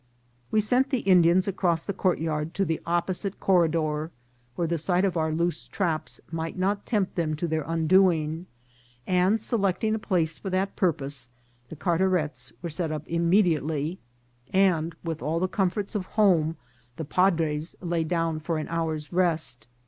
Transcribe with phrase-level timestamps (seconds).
[0.49, 3.21] We sent the Indians across the courtyard to the op DOING THE HONOURS.
[3.21, 4.11] 335 posite corridor,
[4.55, 8.47] where the sight of our loose traps might not tempt them to their undoing,
[9.05, 11.29] and selecting a place for that purpose,
[11.69, 13.99] the cartarets were set up immediately,
[14.51, 16.55] and, with all the comforts of home,
[16.97, 19.67] the padres lay down for an hour's rest.